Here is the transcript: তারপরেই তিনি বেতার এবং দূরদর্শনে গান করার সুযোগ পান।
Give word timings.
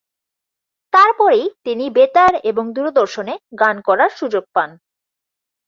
তারপরেই 0.93 1.45
তিনি 1.65 1.85
বেতার 1.89 2.33
এবং 2.43 2.65
দূরদর্শনে 2.75 3.33
গান 3.59 3.75
করার 3.87 4.11
সুযোগ 4.19 4.43
পান। 4.55 4.69